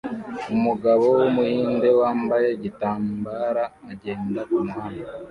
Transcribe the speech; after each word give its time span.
Umugabo 0.55 1.05
wumuhinde 1.17 1.89
wambaye 2.01 2.47
igitambara 2.57 3.63
agenda 3.91 4.39
kumuhanda 4.51 5.05